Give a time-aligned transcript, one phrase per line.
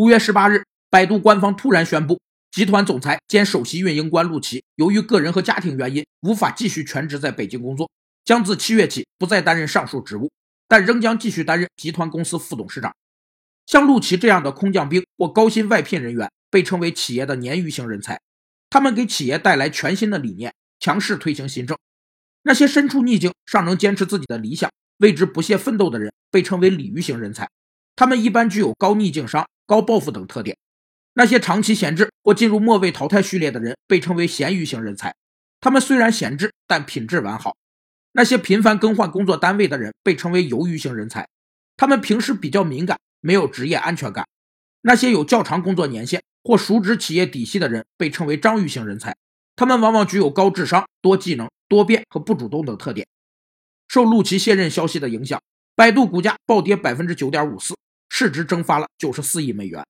[0.00, 2.18] 五月十八日，百度官方突然宣布，
[2.52, 7.90] 集团总裁兼首席运营官陆琪由于个人和家庭原因，无法继续全职在北京工作，
[8.24, 10.30] 将自七月起不再担任上述职务，
[10.66, 12.96] 但仍将继续担任集团公司副董事长。
[13.66, 18.18] 像陆琪这样的空降兵或高薪外聘人员，被称为企业的鲶鱼型人才，
[18.70, 21.76] 他们给企业带来全新的理念，强势推行新政。
[22.44, 27.46] 那些身处逆境尚能坚持自己的理想，为之不懈奋斗的人，被称为鲤鱼型人才，
[28.00, 29.46] 他们一般具有高逆境商。
[29.66, 30.56] 高抱负等特点，
[31.12, 35.14] 那些长期闲置或进入末位淘汰序列的人被称为咸鱼型人才。
[35.60, 37.54] 他们虽然闲置，但品质完好。
[38.12, 41.28] 那些频繁更换工作单位的人被称为鱿鱼型人才。
[41.76, 44.26] 他们平时比较敏感，没有职业安全感。
[44.80, 49.14] 那些有较长工作年限或熟知企业底细的人被称为章鱼型人才。
[49.54, 53.06] 他们往往具有高智商、多技能、多变和不主动等特点。
[53.88, 55.38] 受陆琪卸任消息的影响，
[55.76, 57.76] 百度股价暴跌百分之九点五四。
[58.20, 59.82] 市值蒸发了九十四亿美元。